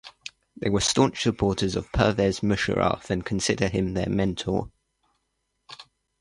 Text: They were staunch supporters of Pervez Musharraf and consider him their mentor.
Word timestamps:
They 0.57 0.71
were 0.71 0.81
staunch 0.81 1.21
supporters 1.21 1.75
of 1.75 1.91
Pervez 1.91 2.39
Musharraf 2.39 3.11
and 3.11 3.23
consider 3.23 3.67
him 3.67 3.93
their 3.93 4.09
mentor. 4.09 4.71